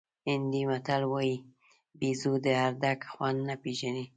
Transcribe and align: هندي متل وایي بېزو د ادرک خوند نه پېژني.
هندي 0.27 0.61
متل 0.69 1.01
وایي 1.11 1.35
بېزو 1.99 2.33
د 2.45 2.47
ادرک 2.65 3.01
خوند 3.11 3.39
نه 3.47 3.55
پېژني. 3.63 4.05